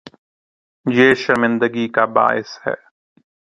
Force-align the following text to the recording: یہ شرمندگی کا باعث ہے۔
یہ 0.85 1.13
شرمندگی 1.13 1.87
کا 1.95 2.05
باعث 2.15 2.57
ہے۔ 2.67 2.75